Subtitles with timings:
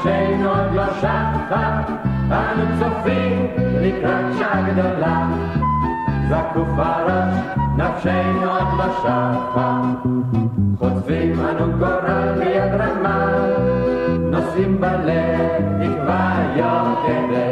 [0.00, 1.82] נפשנו עוד לא שחה,
[2.30, 3.46] אנו צופים
[3.80, 5.28] לקראת שעה גדולה,
[6.28, 7.34] זקוף הראש,
[7.76, 9.80] נפשנו עוד לא שחה,
[10.78, 13.26] חוטפים אנו גורל ביד רמה,
[14.30, 15.40] נושאים בלב
[15.80, 17.40] תקווה יוקדת.
[17.40, 17.49] אנו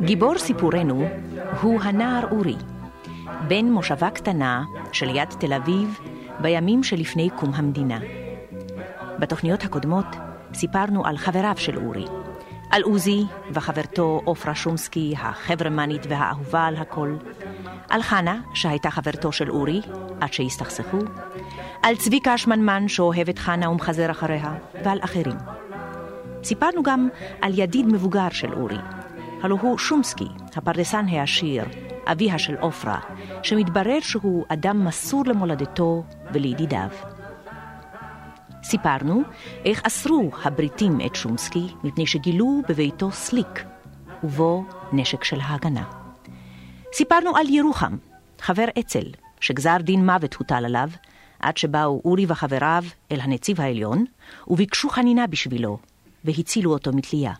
[0.00, 1.08] גיבור סיפורנו
[1.60, 2.56] הוא הנער אורי,
[3.48, 5.98] בן מושבה קטנה שליד תל אביב
[6.40, 7.98] בימים שלפני קום המדינה.
[9.18, 10.06] בתוכניות הקודמות
[10.54, 12.06] סיפרנו על חבריו של אורי,
[12.70, 17.16] על עוזי וחברתו עופרה שומסקי, החברמנית והאהובה על הכל,
[17.90, 19.80] על חנה, שהייתה חברתו של אורי,
[20.20, 20.98] עד שהסתכסכו,
[21.82, 25.36] על צביקה השמנמן שאוהב את חנה ומחזר אחריה, ועל אחרים.
[26.44, 27.08] סיפרנו גם
[27.40, 28.78] על ידיד מבוגר של אורי,
[29.42, 31.64] הלא הוא שומסקי, הפרדסן העשיר,
[32.06, 33.00] אביה של עופרה,
[33.42, 36.88] שמתברר שהוא אדם מסור למולדתו ולידידיו.
[38.62, 39.22] סיפרנו
[39.64, 43.64] איך אסרו הבריטים את שומסקי מפני שגילו בביתו סליק,
[44.24, 45.84] ובו נשק של ההגנה.
[46.92, 47.96] סיפרנו על ירוחם,
[48.40, 49.06] חבר אצ"ל,
[49.40, 50.88] שגזר דין מוות הוטל עליו,
[51.42, 54.04] עד שבאו אורי וחבריו אל הנציב העליון,
[54.48, 55.78] וביקשו חנינה בשבילו,
[56.24, 57.32] והצילו אותו מתלייה.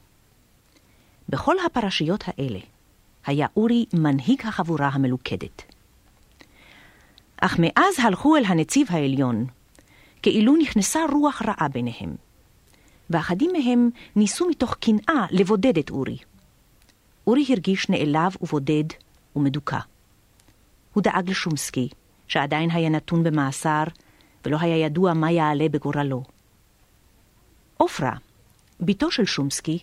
[1.29, 2.59] בכל הפרשיות האלה
[3.27, 5.63] היה אורי מנהיג החבורה המלוכדת.
[7.37, 9.47] אך מאז הלכו אל הנציב העליון,
[10.23, 12.17] כאילו נכנסה רוח רעה ביניהם.
[13.11, 16.19] ואחדים מהם ניסו מתוך קנאה לבודד את אורי.
[17.27, 18.85] אורי הרגיש נעלב ובודד
[19.37, 19.79] ומדוכא.
[20.93, 21.89] הוא דאג לשומסקי,
[22.33, 23.85] שעדיין היה נתון במאסר,
[24.45, 26.23] ולא היה ידוע מה יעלה בגורלו.
[27.77, 28.13] עופרה,
[28.81, 29.79] בתו של שומסקי,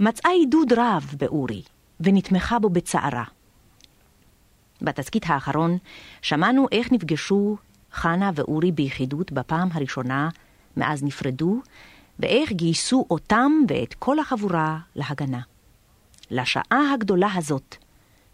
[0.00, 1.62] מצאה עידוד רב באורי,
[2.00, 3.24] ונתמכה בו בצערה.
[4.82, 5.78] בתסכית האחרון
[6.22, 7.56] שמענו איך נפגשו
[7.92, 10.28] חנה ואורי ביחידות בפעם הראשונה
[10.76, 11.60] מאז נפרדו,
[12.18, 15.40] ואיך גייסו אותם ואת כל החבורה להגנה.
[16.30, 17.76] לשעה הגדולה הזאת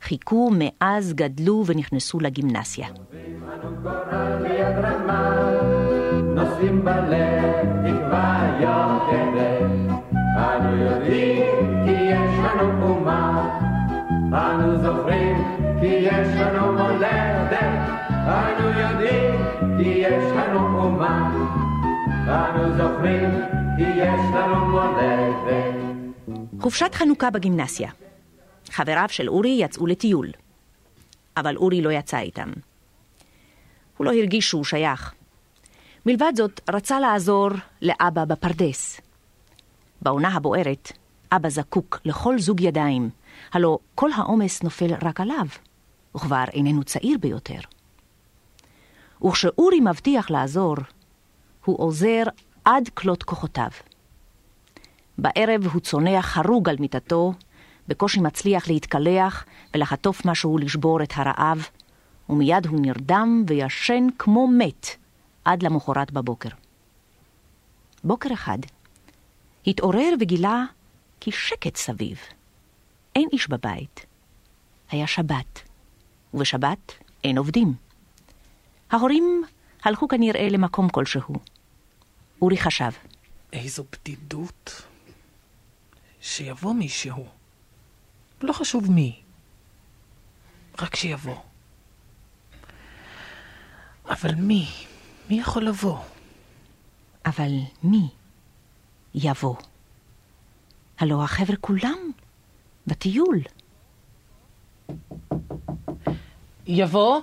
[0.03, 2.87] חיכו מאז גדלו ונכנסו לגימנסיה.
[6.35, 7.53] נושאים בלב
[7.85, 9.71] תקווה יוקדת,
[10.37, 13.49] אנו יודעים כי יש לנו אומה,
[14.33, 15.37] אנו זוכרים
[15.81, 17.63] כי יש לנו מולדת,
[18.27, 19.35] אנו יודעים
[19.79, 21.33] כי יש לנו אומה,
[22.29, 23.31] אנו זוכרים
[23.77, 25.75] כי יש לנו מולדת.
[26.61, 27.91] חופשת חנוכה בגימנסיה.
[28.71, 30.31] חבריו של אורי יצאו לטיול,
[31.37, 32.53] אבל אורי לא יצא איתם.
[33.97, 35.15] הוא לא הרגיש שהוא שייך.
[36.07, 37.49] מלבד זאת, רצה לעזור
[37.83, 39.01] לאבא בפרדס.
[40.03, 40.93] בעונה הבוערת,
[41.33, 43.11] אבא זקוק לכל זוג ידיים,
[43.53, 45.47] הלא כל העומס נופל רק עליו,
[46.17, 47.61] וכבר איננו צעיר ביותר.
[49.25, 50.77] וכשאורי מבטיח לעזור,
[51.65, 52.23] הוא עוזר
[52.65, 53.71] עד כלות כוחותיו.
[55.19, 57.33] בערב הוא צונח הרוג על מיטתו,
[57.89, 59.45] בקושי מצליח להתקלח
[59.75, 61.69] ולחטוף משהו לשבור את הרעב,
[62.29, 64.87] ומיד הוא נרדם וישן כמו מת
[65.45, 66.49] עד למחרת בבוקר.
[68.05, 68.59] בוקר אחד,
[69.67, 70.65] התעורר וגילה
[71.21, 72.19] כי שקט סביב.
[73.17, 74.07] אין איש בבית.
[74.91, 75.63] היה שבת,
[76.35, 76.93] ובשבת
[77.25, 77.75] אין עובדים.
[78.91, 79.43] ההורים
[79.83, 81.35] הלכו כנראה למקום כלשהו.
[82.43, 82.91] אורי חשב.
[83.53, 84.83] איזו בדידות.
[86.21, 87.38] שיבוא מישהו.
[88.43, 89.21] לא חשוב מי.
[90.79, 91.37] רק שיבוא.
[94.09, 94.69] אבל מי?
[95.31, 95.99] מי יכול לבוא?
[97.27, 97.51] אבל
[97.83, 98.09] מי
[99.15, 99.57] יבוא?
[100.99, 101.99] הלא החבר'ה כולם
[102.87, 103.39] בטיול.
[106.67, 107.21] יבוא?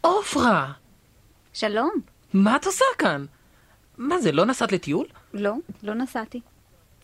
[0.00, 0.72] עופרה!
[1.52, 1.90] שלום.
[2.34, 3.24] מה את עושה כאן?
[3.98, 5.06] מה זה, לא נסעת לטיול?
[5.34, 6.40] לא, לא נסעתי.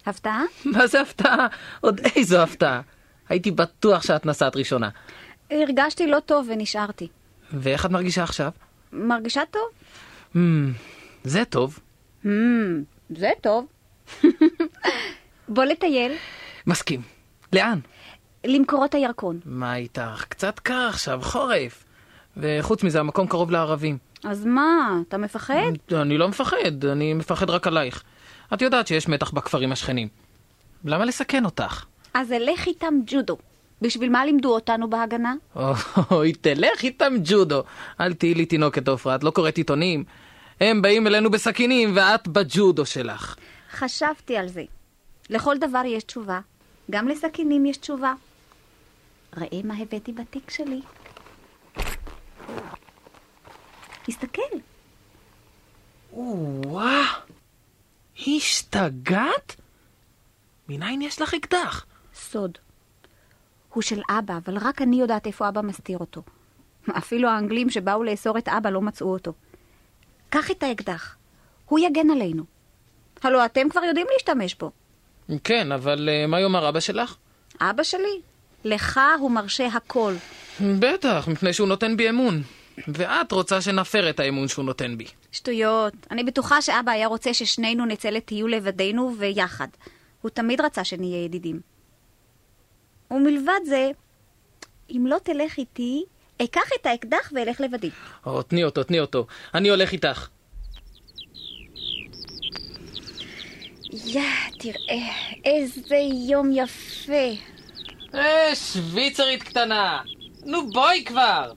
[0.08, 0.42] הפתעה?
[0.64, 1.46] מה זה הפתעה?
[1.80, 2.80] עוד איזו הפתעה.
[3.28, 4.88] הייתי בטוח שאת נסעת ראשונה.
[5.50, 7.08] הרגשתי לא טוב ונשארתי.
[7.52, 8.50] ואיך את מרגישה עכשיו?
[8.92, 9.68] מרגישה טוב?
[10.34, 10.38] Mm,
[11.24, 11.78] זה טוב.
[12.24, 12.28] Hmm,
[13.10, 13.66] זה טוב.
[15.48, 16.12] בוא לטייל,
[16.66, 17.02] מסכים.
[17.52, 17.78] לאן?
[18.46, 19.40] למקורות הירקון.
[19.44, 20.24] מה איתך?
[20.28, 21.84] קצת קר עכשיו, חורף.
[22.36, 23.98] וחוץ מזה, המקום קרוב לערבים.
[24.24, 25.54] אז מה, אתה מפחד?
[25.92, 28.02] אני לא מפחד, אני מפחד רק עלייך.
[28.54, 30.08] את יודעת שיש מתח בכפרים השכנים.
[30.84, 31.84] למה לסכן אותך?
[32.14, 33.36] אז אלך איתם ג'ודו.
[33.82, 35.34] בשביל מה לימדו אותנו בהגנה?
[36.10, 37.62] אוי, תלך איתם ג'ודו.
[38.00, 40.04] אל תהיי לי תינוקת עופרה, את לא קוראת עיתונים.
[40.60, 43.36] הם באים אלינו בסכינים ואת בג'ודו שלך.
[43.70, 44.62] חשבתי על זה.
[45.30, 46.40] לכל דבר יש תשובה.
[46.90, 48.12] גם לסכינים יש תשובה.
[49.36, 50.80] ראה מה הבאתי בתיק שלי.
[54.06, 54.42] תסתכל.
[56.12, 57.04] וואו,
[58.26, 59.56] השתגעת?
[60.68, 61.86] מניין יש לך אקדח?
[62.14, 62.58] סוד.
[63.72, 66.22] הוא של אבא, אבל רק אני יודעת איפה אבא מסתיר אותו.
[66.90, 69.32] אפילו האנגלים שבאו לאסור את אבא לא מצאו אותו.
[70.30, 71.16] קח את האקדח,
[71.66, 72.44] הוא יגן עלינו.
[73.22, 74.70] הלו, אתם כבר יודעים להשתמש בו.
[75.44, 77.16] כן, אבל uh, מה יאמר אבא שלך?
[77.60, 78.20] אבא שלי,
[78.64, 80.14] לך הוא מרשה הכל.
[80.60, 82.42] בטח, מפני שהוא נותן בי אמון.
[82.88, 85.06] ואת רוצה שנפר את האמון שהוא נותן בי.
[85.32, 85.94] שטויות.
[86.10, 89.68] אני בטוחה שאבא היה רוצה ששנינו נצא לטיול לבדנו ויחד.
[90.22, 91.60] הוא תמיד רצה שנהיה ידידים.
[93.10, 93.90] ומלבד זה,
[94.90, 96.04] אם לא תלך איתי,
[96.44, 97.90] אקח את האקדח ואלך לבדי.
[98.26, 99.26] או, תני אותו, תני אותו.
[99.54, 100.28] אני הולך איתך.
[103.92, 104.22] יא,
[104.58, 105.12] תראה,
[105.44, 105.96] איזה
[106.28, 107.30] יום יפה.
[108.14, 110.00] אה, שוויצרית קטנה.
[110.44, 111.52] נו, בואי כבר.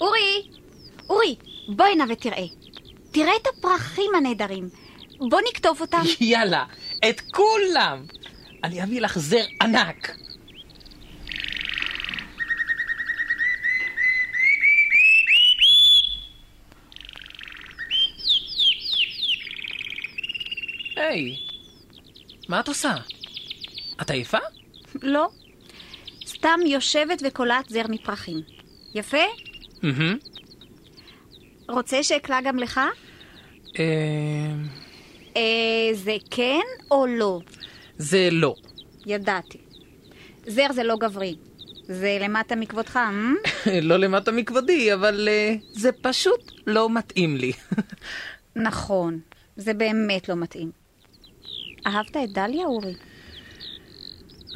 [0.00, 0.50] אורי,
[1.08, 1.36] אורי,
[1.68, 2.46] בוא הנה ותראה.
[3.10, 4.68] תראה את הפרחים הנהדרים.
[5.30, 6.02] בוא נקטוף אותם.
[6.20, 6.64] יאללה,
[7.08, 8.04] את כולם.
[8.64, 10.16] אני אביא לך זר ענק.
[20.96, 21.36] היי,
[22.48, 22.94] מה את עושה?
[24.02, 24.38] את עייפה?
[25.02, 25.28] לא,
[26.26, 28.40] סתם יושבת וקולעת זר מפרחים.
[28.94, 29.47] יפה?
[29.82, 30.18] מהמם.
[31.68, 32.80] רוצה שאקלע גם לך?
[33.78, 33.84] אה,
[35.36, 37.40] אה, זה כן או לא?
[37.98, 38.54] זה לא.
[39.06, 39.58] ידעתי.
[40.46, 41.36] זר זה לא גברי.
[41.88, 43.10] זה למטה מכבודך, אה?
[43.82, 47.52] לא למטה מכבודי, אבל אה, זה פשוט לא מתאים לי.
[48.56, 49.20] נכון,
[49.56, 50.70] זה באמת לא מתאים.
[51.86, 52.94] אהבת את דליה, אורי?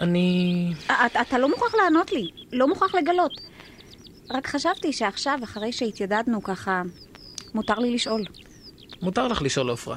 [0.01, 0.73] אני...
[0.87, 3.41] אתה, אתה לא מוכרח לענות לי, לא מוכרח לגלות.
[4.33, 6.83] רק חשבתי שעכשיו, אחרי שהתיידדנו ככה,
[7.55, 8.23] מותר לי לשאול.
[9.03, 9.97] מותר לך לשאול עופרה.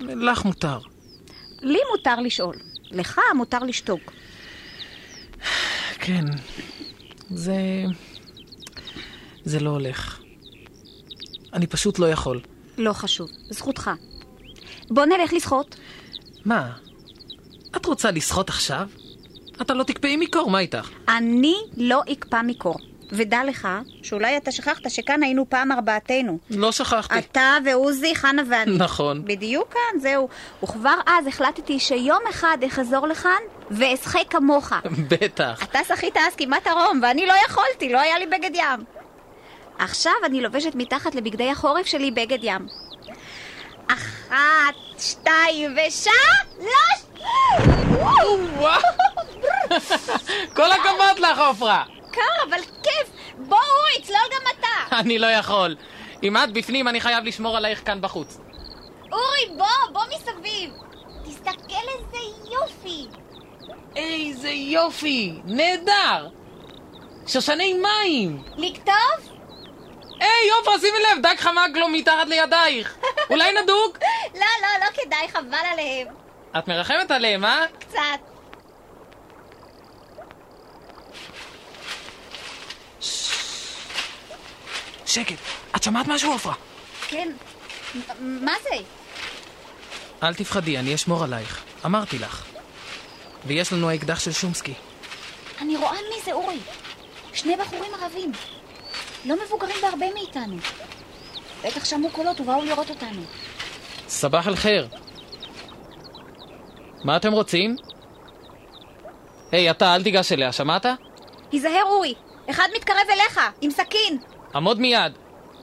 [0.00, 0.78] לך מותר.
[1.62, 2.56] לי מותר לשאול,
[2.90, 4.12] לך מותר לשתוק.
[5.98, 6.24] כן,
[7.30, 7.56] זה...
[9.44, 10.20] זה לא הולך.
[11.52, 12.40] אני פשוט לא יכול.
[12.78, 13.90] לא חשוב, זכותך.
[14.90, 15.76] בוא נלך לשחות.
[16.44, 16.72] מה?
[17.76, 18.88] את רוצה לשחות עכשיו?
[19.60, 20.90] אתה לא תקפאי מקור, מה איתך?
[21.08, 22.76] אני לא אקפא מקור.
[23.12, 23.68] ודע לך,
[24.02, 26.38] שאולי אתה שכחת שכאן היינו פעם ארבעתנו.
[26.50, 27.18] לא שכחתי.
[27.18, 28.78] אתה ועוזי, חנה ואני.
[28.78, 29.24] נכון.
[29.24, 30.28] בדיוק כאן, זהו.
[30.62, 34.72] וכבר אז החלטתי שיום אחד אחזור לכאן ואשחה כמוך.
[35.10, 35.62] בטח.
[35.62, 38.84] אתה שחית אז כמעט ערום, ואני לא יכולתי, לא היה לי בגד ים.
[39.78, 42.66] עכשיו אני לובשת מתחת לבגדי החורף שלי בגד ים.
[43.86, 47.02] אחת, שתיים ושלוש!
[47.88, 48.78] וואו!
[50.56, 51.84] כל הכבוד לך, עופרה!
[52.12, 52.71] קר, אבל כיף!
[53.38, 54.96] בוא אורי, צלול גם אתה!
[55.00, 55.76] אני לא יכול.
[56.22, 58.38] אם את בפנים, אני חייב לשמור עלייך כאן בחוץ.
[59.12, 60.70] אורי, בוא, בוא מסביב!
[61.24, 62.18] תסתכל איזה
[62.52, 63.06] יופי!
[63.96, 65.32] איזה יופי!
[65.44, 66.28] נהדר!
[67.26, 68.42] שושני מים!
[68.56, 69.32] לכתוב?
[70.20, 72.96] היי, עופרה, שימי לב, דג חמק לו מתחת לידייך.
[73.30, 73.98] אולי נדוג?
[74.40, 76.06] לא, לא, לא כדאי, חבל עליהם.
[76.58, 77.64] את מרחמת עליהם, אה?
[77.78, 78.31] קצת.
[85.12, 85.36] שקט.
[85.76, 86.54] את שמעת משהו, עופרה?
[87.08, 87.32] כן.
[88.20, 88.76] מה זה?
[90.22, 91.62] אל תפחדי, אני אשמור עלייך.
[91.86, 92.44] אמרתי לך.
[93.46, 94.74] ויש לנו האקדח של שומסקי.
[95.60, 96.58] אני רואה מי זה, אורי.
[97.32, 98.32] שני בחורים ערבים.
[99.24, 100.56] לא מבוגרים בהרבה מאיתנו.
[101.64, 103.22] בטח שמעו קולות ובאו לראות אותנו.
[104.08, 104.88] סבח אל חיר.
[107.04, 107.76] מה אתם רוצים?
[109.52, 110.86] היי, אתה, אל תיגש אליה, שמעת?
[111.52, 112.14] היזהר, אורי.
[112.50, 114.31] אחד מתקרב אליך, עם סכין.
[114.54, 115.12] עמוד מיד.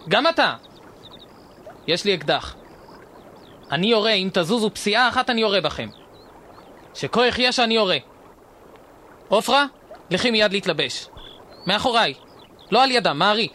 [0.09, 0.53] גם אתה.
[1.87, 2.55] יש לי אקדח.
[3.71, 5.89] אני יורה, אם תזוזו פסיעה אחת אני יורה בכם.
[6.93, 7.97] שכה יחיה שאני יורה.
[9.27, 9.65] עופרה,
[10.09, 11.07] לכי מיד להתלבש.
[11.67, 12.13] מאחוריי.
[12.71, 13.47] לא על ידם, מהרי.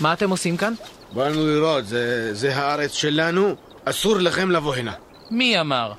[0.00, 0.74] מה אתם עושים כאן?
[1.12, 4.92] באנו לראות, זה, זה הארץ שלנו, אסור לכם לבוא הנה.
[5.30, 5.92] מי אמר?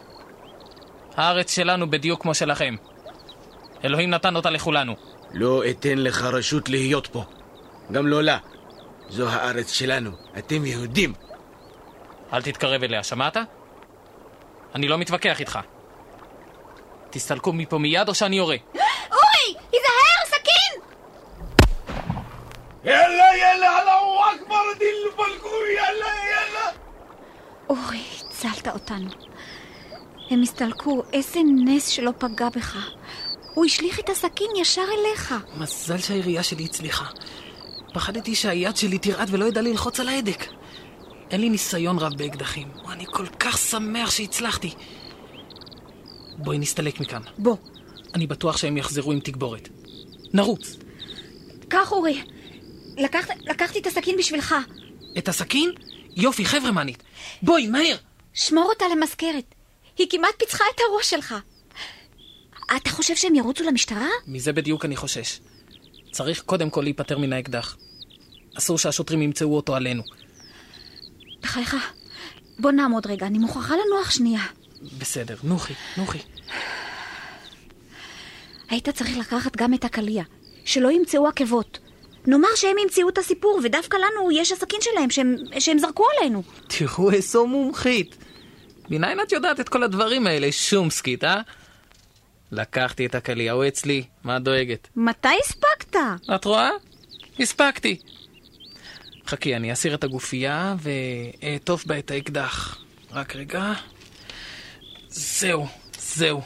[1.18, 2.76] הארץ שלנו בדיוק כמו שלכם.
[3.86, 4.96] אלוהים נתן אותה לכולנו.
[5.36, 7.24] לא אתן לך רשות להיות פה.
[7.92, 8.38] גם לא לה.
[9.10, 11.14] זו הארץ שלנו, אתם יהודים.
[12.34, 13.38] אל תתקרב אליה, שמעת?
[14.76, 15.60] אני לא מתווכח איתך.
[17.10, 18.56] תסתלקו מפה מיד או שאני יורה.
[19.12, 19.56] אורי!
[19.72, 20.82] היזהר, סכין!
[22.84, 26.72] יאללה, יאללה, אללהו אכבר, דיל בלגו, יאללה, יאללה.
[27.70, 29.10] אורי, הצלת אותנו.
[30.30, 32.78] הם הסתלקו, איזה נס שלא פגע בך.
[33.56, 35.36] הוא השליך את הסכין ישר אליך.
[35.58, 37.06] מזל שהעירייה שלי הצליחה.
[37.94, 40.46] פחדתי שהיד שלי תרעד ולא ידע ללחוץ על ההדק.
[41.32, 42.68] אין לי ניסיון רב באקדחים.
[42.90, 44.74] אני כל כך שמח שהצלחתי.
[46.38, 47.22] בואי נסתלק מכאן.
[47.38, 47.56] בוא,
[48.14, 49.70] אני בטוח שהם יחזרו עם תגבורת.
[50.34, 50.76] נרוץ.
[51.68, 52.22] קח אורי.
[52.98, 54.56] לקחת, לקחתי את הסכין בשבילך.
[55.18, 55.72] את הסכין?
[56.16, 57.04] יופי, חברמנית.
[57.42, 57.96] בואי, מהר!
[58.34, 59.56] שמור אותה למזכרת.
[59.98, 61.36] היא כמעט פיצחה את הראש שלך.
[62.78, 64.08] אתה חושב שהם ירוצו למשטרה?
[64.28, 65.40] מזה בדיוק אני חושש.
[66.12, 67.78] צריך קודם כל להיפטר מן האקדח.
[68.58, 70.04] אסור שהשוטרים ימצאו אותו עלינו.
[71.44, 71.76] בחייך,
[72.60, 74.42] בוא נעמוד רגע, אני מוכרחה לנוח שנייה.
[75.00, 76.20] בסדר, נוחי, נוחי.
[78.70, 80.24] היית צריך לקחת גם את הקליע,
[80.66, 81.80] שלא ימצאו עקבות.
[82.28, 86.44] נאמר שהם ימצאו את הסיפור, ודווקא לנו יש הסכין שלהם שהם, שהם זרקו עלינו.
[86.68, 88.18] תראו איזו מומחית.
[88.90, 91.42] מניין את יודעת את כל הדברים האלה, שומסקית, אה?
[92.56, 94.88] לקחתי את הקליע, הוא אצלי, מה את דואגת?
[94.96, 95.96] מתי הספקת?
[96.36, 96.70] את רואה?
[97.40, 98.00] הספקתי.
[99.28, 102.78] חכי, אני אסיר את הגופייה ואעטוף בה את האקדח.
[103.12, 103.74] רק רגע.
[105.08, 105.68] זהו,
[106.00, 106.42] זהו.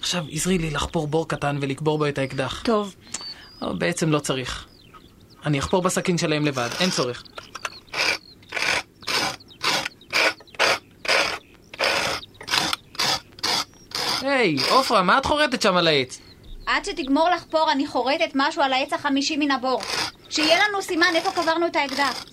[0.00, 2.62] עכשיו עזרי לי לחפור בור קטן ולקבור בו את האקדח.
[2.64, 2.94] טוב,
[3.60, 4.66] בעצם לא צריך.
[5.46, 7.22] אני אחפור בסכין שלהם לבד, אין צורך.
[14.44, 16.20] היי, עופרה, מה את חורטת שם על העץ?
[16.66, 19.82] עד שתגמור לחפור אני חורטת משהו על העץ החמישי מן הבור.
[20.30, 22.24] שיהיה לנו סימן איפה קברנו את האקדח.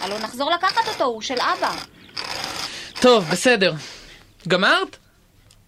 [0.00, 1.74] הלוא נחזור לקחת אותו, הוא של אבא.
[3.00, 3.72] טוב, בסדר.
[4.48, 4.96] גמרת?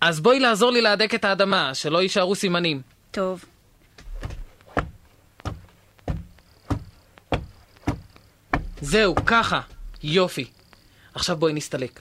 [0.00, 2.82] אז בואי לעזור לי להדק את האדמה, שלא יישארו סימנים.
[3.10, 3.44] טוב.
[8.80, 9.60] זהו, ככה.
[10.02, 10.44] יופי.
[11.14, 12.00] עכשיו בואי נסתלק.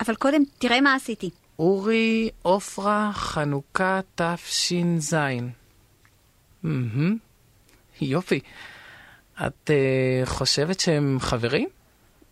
[0.00, 1.30] אבל קודם, תראה מה עשיתי.
[1.58, 5.16] אורי, עופרה, חנוכה, תש"ז.
[8.00, 8.40] יופי.
[9.46, 11.68] את uh, חושבת שהם חברים?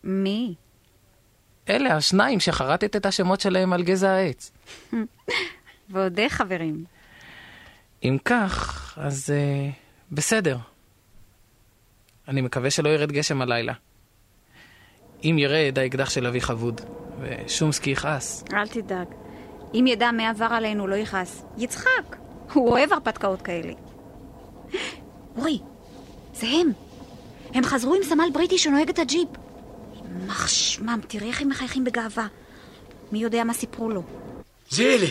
[0.05, 0.55] מי?
[1.69, 4.53] אלה השניים שחרטת את השמות שלהם על גזע העץ.
[5.91, 6.85] ועוד איך חברים.
[8.05, 9.73] אם כך, אז uh,
[10.13, 10.59] בסדר.
[12.29, 13.73] אני מקווה שלא ירד גשם הלילה.
[15.25, 16.81] אם ירד, האקדח של אבי חבוד,
[17.23, 18.45] ושומסקי יכעס.
[18.53, 19.07] אל תדאג.
[19.75, 21.45] אם ידע מה עבר עלינו, לא יכעס.
[21.59, 22.17] יצחק!
[22.53, 23.73] הוא אוהב הרפתקאות כאלה.
[25.37, 25.59] אורי,
[26.35, 26.73] זה הם.
[27.55, 29.29] הם חזרו עם סמל בריטי שנוהג את הג'יפ.
[30.21, 32.27] יימח שמם, תראה איך הם מחייכים בגאווה.
[33.13, 34.03] מי יודע מה סיפרו לו.
[34.71, 35.07] זה אלה,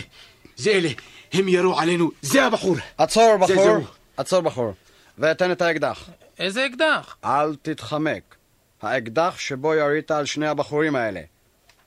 [0.56, 0.88] זה אלה.
[1.32, 2.76] הם ירו עלינו, זה הבחור.
[2.98, 3.76] עצור, זה- בחור.
[4.16, 4.72] עצור, בחור.
[5.18, 6.08] ותן את האקדח.
[6.38, 7.16] איזה אקדח?
[7.24, 8.34] אל תתחמק.
[8.82, 11.20] האקדח שבו ירית על שני הבחורים האלה.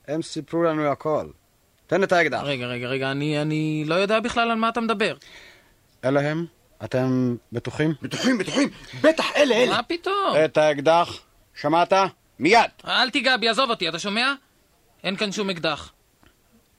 [0.08, 1.26] הם סיפרו לנו הכל.
[1.86, 2.40] תן את האקדח.
[2.44, 5.16] רגע, רגע, רגע, אני, אני לא יודע בכלל על מה אתה מדבר.
[6.04, 6.46] אלה הם?
[6.84, 7.94] אתם בטוחים?
[8.02, 8.68] בטוחים, בטוחים.
[9.02, 9.76] בטח, אלה, אלה.
[9.76, 10.34] מה פתאום?
[10.44, 11.20] את האקדח.
[11.54, 11.92] שמעת?
[12.38, 12.60] מיד.
[12.86, 14.32] אל תיגע בי, עזוב אותי, אתה שומע?
[15.04, 15.92] אין כאן שום אקדח.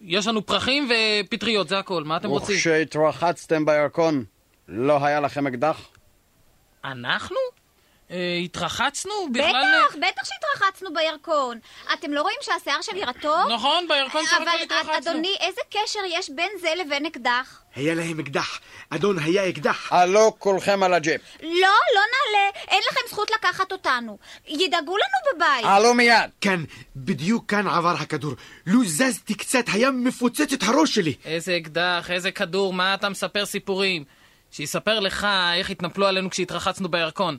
[0.02, 0.90] יש לנו פרחים
[1.26, 2.56] ופטריות, זה הכל, מה אתם רוצים?
[2.56, 4.24] וכשהתרחצתם בירקון,
[4.68, 5.88] לא היה לכם אקדח?
[6.86, 7.36] אנחנו?
[8.12, 9.12] אה, התרחצנו?
[9.32, 9.50] בכלל...
[9.88, 11.60] בטח, בטח שהתרחצנו בירקון.
[11.94, 13.52] אתם לא רואים שהשיער שלי רטוב?
[13.52, 15.12] נכון, בירקון סך הכל אבל התרחצנו.
[15.12, 17.62] אדוני, איזה קשר יש בין זה לבין אקדח?
[17.76, 18.60] היה להם אקדח.
[18.90, 19.94] אדון היה אקדח.
[19.94, 21.22] עלו כולכם על הג'יפ.
[21.42, 21.50] לא,
[21.96, 22.50] לא נעלה.
[22.68, 24.18] אין לכם זכות לקחת אותנו.
[24.48, 25.66] ידאגו לנו בבית.
[25.66, 26.30] עלו מיד.
[26.42, 26.64] כאן,
[26.96, 28.34] בדיוק כאן עבר הכדור.
[28.66, 31.14] לו זזתי קצת, היה מפוצץ את הראש שלי.
[31.26, 34.04] איזה אקדח, איזה כדור, מה אתה מספר סיפורים?
[34.52, 37.38] שיספר לך איך התנפלו עלינו כשהתרחצנו בירקון.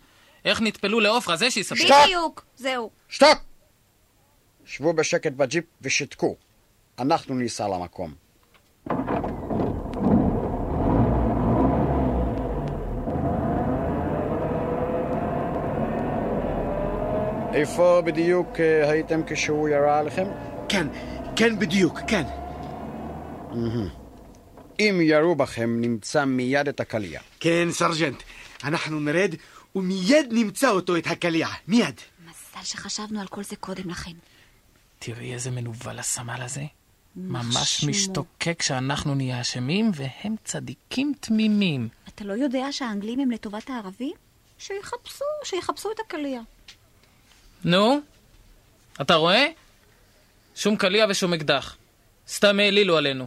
[0.48, 2.04] איך נטפלו לעופרה, זה שיספר.
[2.04, 2.90] בדיוק, זהו.
[3.08, 3.38] שתוק!
[4.64, 6.36] שבו בשקט בג'יפ ושתקו.
[6.98, 8.14] אנחנו ניסע למקום.
[17.54, 20.26] איפה בדיוק אה, הייתם כשהוא ירה עליכם?
[20.68, 20.88] כאן,
[21.36, 22.22] כאן בדיוק, כאן.
[24.80, 27.20] אם ירו בכם, נמצא מיד את הקליע.
[27.40, 28.22] כן, סרג'נט.
[28.64, 29.34] אנחנו נרד
[29.76, 31.48] ומיד נמצא אותו, את הקליע.
[31.68, 32.00] מיד.
[32.26, 34.12] מזל שחשבנו על כל זה קודם לכן.
[34.98, 36.64] תראי איזה מנוול הסמל הזה.
[37.16, 37.90] ממש שמו.
[37.90, 41.88] משתוקק שאנחנו נהיה אשמים, והם צדיקים תמימים.
[42.08, 44.12] אתה לא יודע שהאנגלים הם לטובת הערבים?
[44.58, 46.40] שיחפשו, שיחפשו את הקליע.
[47.64, 48.00] נו,
[49.00, 49.46] אתה רואה?
[50.54, 51.76] שום קליע ושום אקדח.
[52.28, 53.26] סתם העלילו עלינו.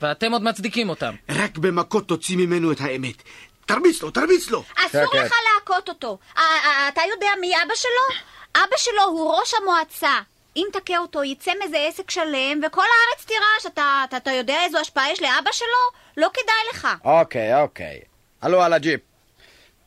[0.00, 1.14] ואתם עוד מצדיקים אותם.
[1.28, 3.22] רק במכות תוציא ממנו את האמת.
[3.66, 4.62] תרביץ לו, תרביץ לו!
[4.76, 5.14] אסור שקט.
[5.14, 6.18] לך להכות אותו.
[6.88, 8.16] אתה יודע מי אבא שלו?
[8.56, 10.20] אבא שלו הוא ראש המועצה.
[10.56, 13.72] אם תכה אותו, יצא מזה עסק שלם, וכל הארץ תירש.
[13.72, 15.98] אתה, אתה, אתה יודע איזו השפעה יש לאבא שלו?
[16.16, 16.88] לא כדאי לך.
[17.04, 18.00] אוקיי, אוקיי.
[18.40, 19.00] עלו על הג'יפ.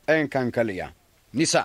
[0.08, 0.88] אין כאן קליע.
[1.34, 1.62] ניסע.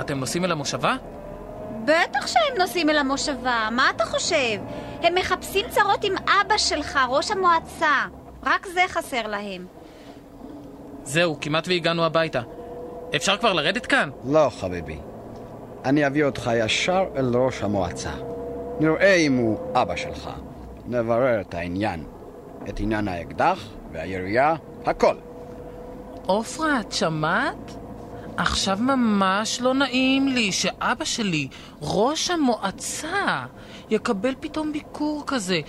[0.00, 0.96] אתם נוסעים אל המושבה?
[1.88, 4.60] בטח שהם נוסעים אל המושבה, מה אתה חושב?
[5.02, 8.04] הם מחפשים צרות עם אבא שלך, ראש המועצה.
[8.42, 9.66] רק זה חסר להם.
[11.04, 12.40] זהו, כמעט והגענו הביתה.
[13.16, 14.10] אפשר כבר לרדת כאן?
[14.24, 14.98] לא, חביבי.
[15.84, 18.12] אני אביא אותך ישר אל ראש המועצה.
[18.80, 20.30] נראה אם הוא אבא שלך.
[20.86, 22.04] נברר את העניין.
[22.68, 24.54] את עניין האקדח והירייה,
[24.86, 25.14] הכל.
[26.26, 27.76] עופרה, את שמעת?
[28.38, 31.48] עכשיו ממש לא נעים לי שאבא שלי,
[31.82, 33.46] ראש המועצה,
[33.90, 35.60] יקבל פתאום ביקור כזה.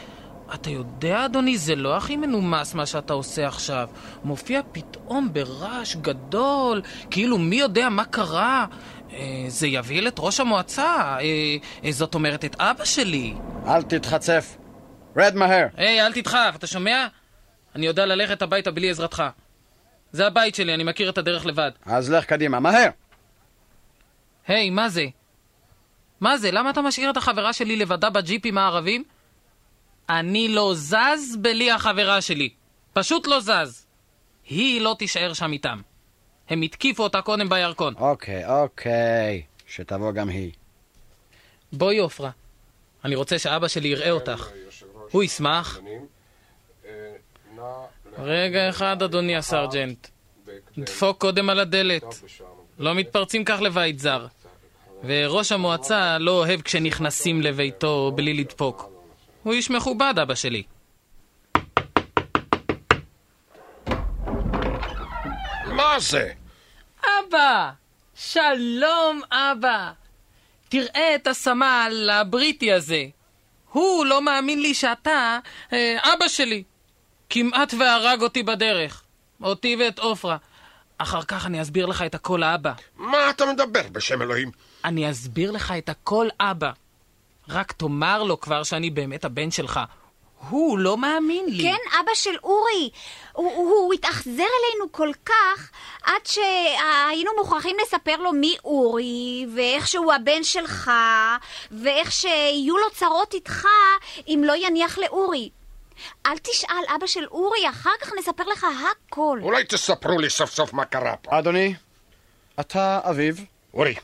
[0.54, 3.88] אתה יודע, אדוני, זה לא הכי מנומס מה שאתה עושה עכשיו.
[4.24, 8.66] מופיע פתאום ברעש גדול, כאילו מי יודע מה קרה.
[9.12, 11.22] אה, זה יבהיל את ראש המועצה, אה,
[11.84, 13.34] אה, זאת אומרת את אבא שלי.
[13.68, 14.58] אל תתחצף.
[15.18, 15.68] רד מהר.
[15.78, 17.08] היי, אל תדחף, אתה שומע?
[17.76, 19.24] אני יודע ללכת הביתה בלי עזרתך.
[20.12, 21.72] זה הבית שלי, אני מכיר את הדרך לבד.
[21.86, 22.90] אז לך קדימה, מהר.
[24.48, 25.06] היי, מה זה?
[26.22, 26.52] מה זה?
[26.52, 29.04] למה אתה משאיר את החברה שלי לבדה בג'יפ עם הערבים?
[30.10, 32.50] אני לא זז בלי החברה שלי.
[32.94, 33.86] פשוט לא זז.
[34.46, 35.82] היא לא תישאר שם איתם.
[36.50, 37.94] הם התקיפו אותה קודם בירקון.
[37.98, 39.42] אוקיי, אוקיי.
[39.68, 40.52] שתבוא גם היא.
[41.74, 42.30] בואי, עופרה.
[43.06, 44.50] אני רוצה שאבא שלי יראה אותך.
[45.12, 45.80] הוא ישמח.
[48.22, 50.08] רגע אחד, אדוני הסרג'נט.
[50.78, 52.04] דפוק קודם על הדלת.
[52.80, 54.28] לא מתפרצים כך לבית זר.
[55.04, 58.90] וראש המועצה לא אוהב כשנכנסים לביתו בלי לדפוק.
[59.44, 60.64] הוא איש מכובד, אבא שלי.
[65.66, 66.32] מה זה?
[67.02, 67.72] אבא!
[68.16, 69.92] שלום, אבא!
[70.70, 73.06] תראה את הסמל הבריטי הזה.
[73.72, 75.40] הוא לא מאמין לי שאתה
[75.74, 76.64] אה, אבא שלי.
[77.30, 79.04] כמעט והרג אותי בדרך.
[79.44, 80.38] אותי ואת עופרה.
[80.98, 82.74] אחר כך אני אסביר לך את הכל, אבא.
[82.98, 84.52] מה אתה מדבר בשם אלוהים?
[84.86, 86.72] אני אסביר לך את הכל, אבא.
[87.50, 89.80] רק תאמר לו כבר שאני באמת הבן שלך.
[90.50, 91.64] הוא לא מאמין לי.
[91.64, 92.90] כן, אבא של אורי.
[93.34, 95.72] הוא, הוא, הוא התאכזר אלינו כל כך,
[96.04, 100.92] עד שהיינו מוכרחים לספר לו מי אורי, ואיך שהוא הבן שלך,
[101.72, 103.68] ואיך שיהיו לו צרות איתך
[104.28, 105.50] אם לא יניח לאורי.
[106.26, 109.40] אל תשאל, אבא של אורי, אחר כך נספר לך הכל.
[109.42, 111.40] אולי תספרו לי סוף סוף מה קרה פה.
[111.40, 111.76] אדוני,
[112.60, 113.36] אתה אביו?
[113.74, 113.96] אורי,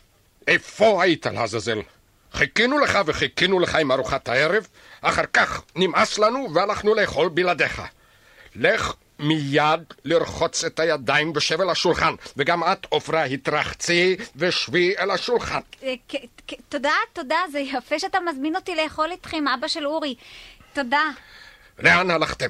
[0.48, 1.82] איפה היית לעזאזל?
[2.34, 4.68] חיכינו לך וחיכינו לך עם ארוחת הערב,
[5.02, 7.82] אחר כך נמאס לנו והלכנו לאכול בלעדיך.
[8.56, 15.60] לך מיד לרחוץ את הידיים בשב אל השולחן, וגם את, עופרה, התרחצי ושבי אל השולחן.
[15.84, 15.94] אה,
[16.70, 20.16] תודה, תודה, זה יפה שאתה מזמין אותי לאכול איתכם, אבא של אורי.
[20.74, 21.04] תודה.
[21.80, 22.50] לאן הלכתם?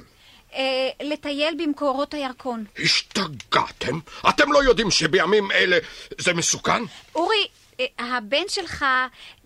[0.53, 2.65] אה, לטייל במקורות הירקון.
[2.79, 3.99] השתגעתם?
[4.29, 5.77] אתם לא יודעים שבימים אלה
[6.17, 6.83] זה מסוכן?
[7.15, 7.47] אורי,
[7.79, 8.85] אה, הבן שלך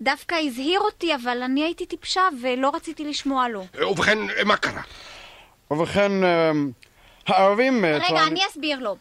[0.01, 3.65] דווקא הזהיר אותי, אבל אני הייתי טיפשה ולא רציתי לשמוע לו.
[3.91, 4.81] ובכן, מה קרה?
[5.71, 6.11] ובכן,
[7.27, 7.85] הערבים...
[7.85, 8.95] אה, רגע, אני אסביר לו.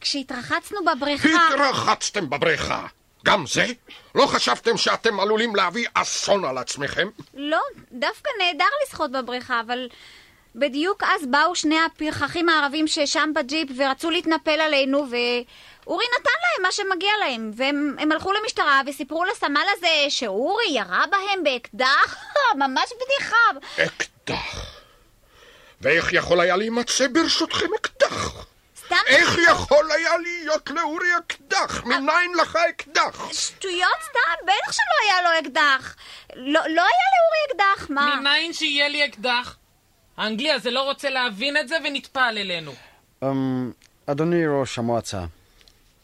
[0.00, 1.28] כשהתרחצנו בבריכה...
[1.52, 2.86] התרחצתם בבריכה.
[3.24, 3.66] גם זה?
[4.14, 7.08] לא חשבתם שאתם עלולים להביא אסון על עצמכם?
[7.34, 7.60] לא,
[7.92, 9.88] דווקא נהדר לשחות בבריכה, אבל
[10.54, 16.72] בדיוק אז באו שני הפרחחים הערבים ששם בג'יפ ורצו להתנפל עלינו, ואורי נתן להם מה
[16.72, 17.50] שמגיע להם.
[17.56, 22.16] והם הם הלכו למשטרה וסיפרו לסמל הזה שאורי ירה בהם באקדח,
[22.62, 23.36] ממש בדיחה.
[23.86, 24.78] אקדח.
[25.80, 28.47] ואיך יכול היה להימצא ברשותכם אקדח?
[28.88, 31.84] סתם איך יכול היה להיות לאורי אקדח?
[31.84, 33.32] מניין לך אקדח?
[33.32, 35.96] שטויות סתם, בטח שלא היה לו אקדח.
[36.36, 38.16] לא, לא היה לאורי אקדח, מה?
[38.20, 39.56] מניין שיהיה לי אקדח?
[40.16, 42.72] האנגלי הזה לא רוצה להבין את זה ונטפל אלינו.
[43.22, 43.72] אמ,
[44.06, 45.24] אדוני ראש המועצה,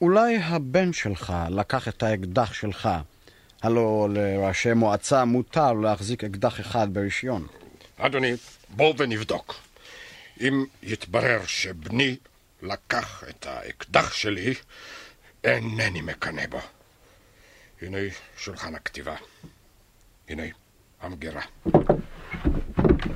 [0.00, 2.88] אולי הבן שלך לקח את האקדח שלך,
[3.62, 7.46] הלא לראשי מועצה מותר להחזיק אקדח אחד ברישיון.
[7.98, 8.32] אדוני,
[8.68, 9.54] בוא ונבדוק.
[10.40, 12.16] אם יתברר שבני
[12.64, 14.54] לקח את האקדח שלי,
[15.44, 16.60] אינני מקנא בו.
[17.82, 17.98] הנה
[18.36, 19.16] שולחן הכתיבה.
[20.28, 20.42] הנה
[21.00, 21.42] המגירה.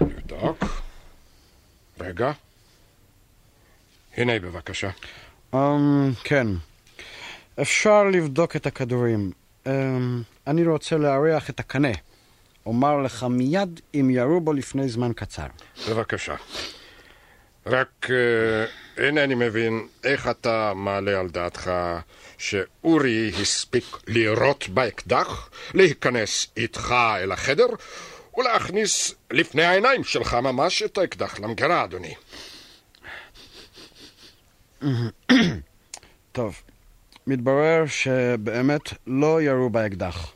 [0.01, 0.65] נבדוק.
[2.01, 2.33] רגע.
[4.17, 4.91] הנה בבקשה.
[5.55, 5.57] Um,
[6.25, 6.47] כן.
[7.63, 9.31] אפשר לבדוק את הכדורים.
[9.65, 9.69] Um,
[10.47, 11.93] אני רוצה לארח את הקנה.
[12.67, 15.47] אומר לך מיד אם ירו בו לפני זמן קצר.
[15.91, 16.35] בבקשה.
[17.67, 18.11] רק uh,
[18.99, 21.71] אינני מבין איך אתה מעלה על דעתך
[22.39, 27.67] שאורי הספיק לירות באקדח, להיכנס איתך אל החדר
[28.37, 32.15] ולהכניס לפני העיניים שלך ממש את האקדח למגירה, אדוני.
[36.33, 36.63] טוב,
[37.27, 40.33] מתברר שבאמת לא ירו באקדח.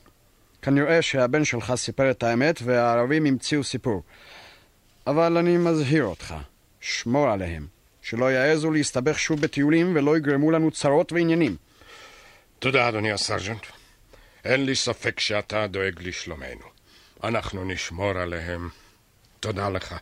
[0.63, 4.03] כנראה שהבן שלך סיפר את האמת והערבים המציאו סיפור.
[5.07, 6.35] אבל אני מזהיר אותך,
[6.81, 7.67] שמור עליהם,
[8.03, 11.57] שלא יעזו להסתבך שוב בטיולים ולא יגרמו לנו צרות ועניינים.
[12.59, 13.67] תודה, אדוני הסרג'נט.
[14.45, 16.67] אין לי ספק שאתה דואג לשלומנו.
[17.25, 18.69] אנחנו נשמור עליהם.
[19.41, 19.95] תודה לך.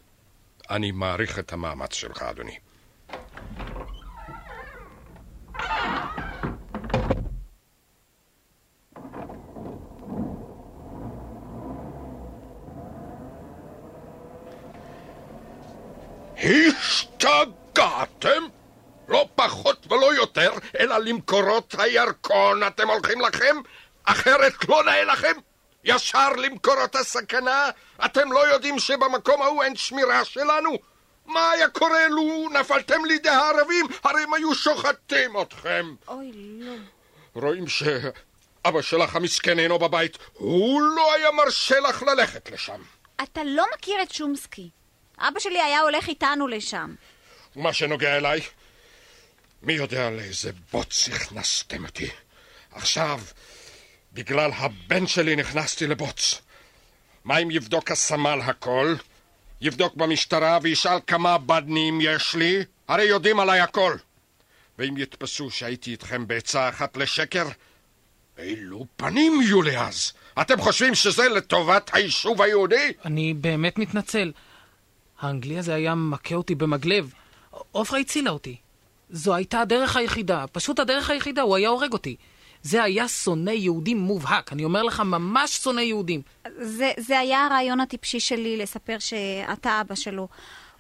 [0.71, 2.59] אני מעריך את המאמץ שלך, אדוני.
[17.81, 18.43] השתגעתם?
[19.09, 23.57] לא פחות ולא יותר, אלא למקורות הירקון אתם הולכים לכם?
[24.05, 25.33] אחרת לא נאה לכם?
[25.85, 27.71] ישר למקורות הסכנה?
[28.05, 30.71] אתם לא יודעים שבמקום ההוא אין שמירה שלנו?
[31.27, 33.87] מה היה קורה לו נפלתם לידי הערבים?
[34.05, 35.95] הרי הם היו שוחטים אתכם.
[36.09, 36.73] אוי, לא.
[37.35, 40.19] רואים שאבא שלך המסכן אינו בבית.
[40.33, 42.81] הוא לא היה מרשה לך ללכת לשם.
[43.23, 44.71] אתה לא מכיר את שומסקי.
[45.19, 46.95] אבא שלי היה הולך איתנו לשם.
[47.57, 48.41] ומה שנוגע אליי,
[49.63, 52.09] מי יודע לאיזה בוץ הכנסתם אותי.
[52.73, 53.21] עכשיו,
[54.13, 56.41] בגלל הבן שלי נכנסתי לבוץ.
[57.25, 58.95] מה אם יבדוק הסמל הכל?
[59.61, 62.65] יבדוק במשטרה וישאל כמה בדנים יש לי?
[62.89, 63.97] הרי יודעים עליי הכל.
[64.79, 67.49] ואם יתפסו שהייתי איתכם בעצה אחת לשקר,
[68.39, 70.13] אילו פנים יהיו לי אז?
[70.41, 72.93] אתם חושבים שזה לטובת היישוב היהודי?
[73.05, 74.33] אני באמת מתנצל.
[75.21, 77.13] האנגלי הזה היה מכה אותי במגלב.
[77.73, 78.57] עופרה הצילה אותי.
[79.11, 82.17] זו הייתה הדרך היחידה, פשוט הדרך היחידה, הוא היה הורג אותי.
[82.63, 86.23] זה היה שונא יהודים מובהק, אני אומר לך, ממש שונא יהודים.
[86.61, 90.29] זה, זה היה הרעיון הטיפשי שלי לספר שאתה אבא שלו.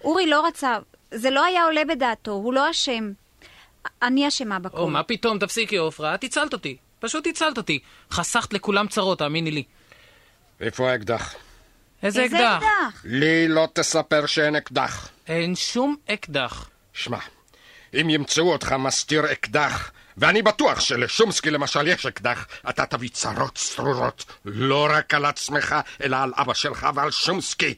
[0.04, 0.78] אורי לא רצה,
[1.14, 3.12] זה לא היה עולה בדעתו, הוא לא אשם.
[4.02, 4.78] אני אשמה בכל.
[4.78, 6.76] או, מה פתאום, תפסיקי, עופרה, את הצלת אותי.
[6.98, 7.78] פשוט הצלת אותי.
[8.10, 9.62] חסכת לכולם צרות, תאמיני לי.
[10.60, 11.34] איפה האקדח?
[12.02, 12.56] איזה איזה אקדח?
[12.56, 13.02] אקדח?
[13.04, 15.08] לי לא תספר שאין אקדח.
[15.28, 16.68] אין שום אקדח.
[16.92, 17.18] שמע,
[17.94, 24.24] אם ימצאו אותך מסתיר אקדח, ואני בטוח שלשומסקי למשל יש אקדח, אתה תביא צרות צרורות,
[24.44, 27.74] לא רק על עצמך, אלא על אבא שלך ועל שומסקי.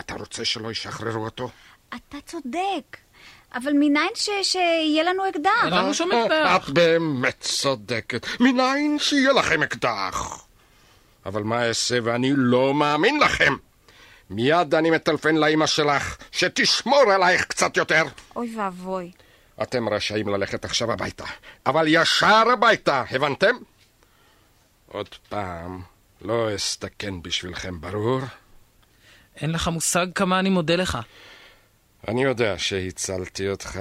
[0.00, 1.50] אתה רוצה שלא ישחררו אותו?
[1.88, 2.96] אתה צודק.
[3.54, 4.28] אבל מניין ש...
[4.42, 5.50] שיהיה לנו אקדח?
[5.64, 6.70] אין לנו שום את אקדח.
[6.70, 8.26] באמת צודקת.
[8.40, 10.44] מניין שיהיה לכם אקדח?
[11.26, 13.54] אבל מה אעשה ואני לא מאמין לכם?
[14.30, 18.04] מיד אני מטלפן לאמא שלך, שתשמור עלייך קצת יותר.
[18.36, 19.10] אוי ואבוי.
[19.62, 21.24] אתם רשאים ללכת עכשיו הביתה,
[21.66, 23.54] אבל ישר הביתה, הבנתם?
[24.86, 25.82] עוד פעם,
[26.22, 28.20] לא אסתכן בשבילכם, ברור?
[29.36, 30.98] אין לך מושג כמה אני מודה לך.
[32.08, 33.80] אני יודע שהצלתי אותך,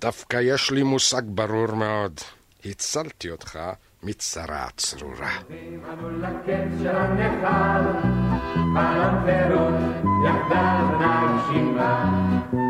[0.00, 2.20] דווקא יש לי מושג ברור מאוד.
[2.64, 3.58] הצלתי אותך
[4.04, 5.30] מצרה צרורה.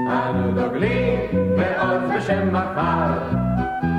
[0.09, 1.21] אנו דוגלים
[1.57, 3.13] בעוז בשם מחר,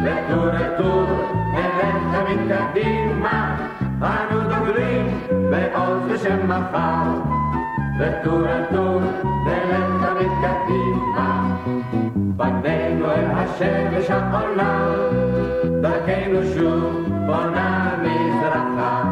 [0.04, 1.06] לטור לטור,
[1.54, 3.58] נלך תמיד קדימה.
[4.02, 5.20] אנו דוגלים
[5.52, 7.08] בעוז בשם מחר,
[8.00, 9.02] לטור לטור,
[9.46, 11.58] נלך תמיד קדימה.
[12.38, 12.85] פנינו
[13.16, 14.86] אל השמש העולה,
[15.82, 19.04] דרכנו שוב בונה מזרחה.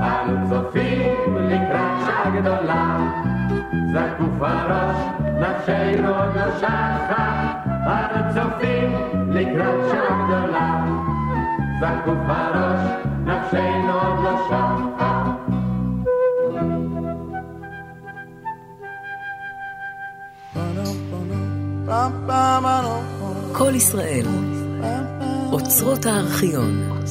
[0.00, 2.98] אנו צופים לקראת שעה גדולה,
[3.92, 4.96] זקוף הראש,
[5.40, 7.52] נפשנו עוד לא שחה.
[7.86, 8.94] אנו צופים
[9.28, 10.84] לקראת שעה גדולה,
[11.80, 12.80] זקוף הראש,
[13.24, 14.92] נפשנו עוד לא שחה.
[23.62, 24.26] כל ישראל,
[25.52, 27.02] אוצרות הארכיון.